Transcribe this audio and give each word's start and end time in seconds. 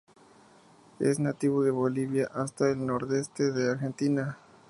Es 0.99 1.19
nativo 1.19 1.63
de 1.63 1.69
Bolivia 1.69 2.27
hasta 2.33 2.71
el 2.71 2.83
nordeste 2.87 3.51
de 3.51 3.69
Argentina. 3.69 4.39